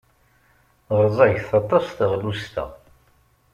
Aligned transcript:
Rẓaget 1.03 1.49
aṭas 1.59 1.85
teɣlust-a. 1.97 2.65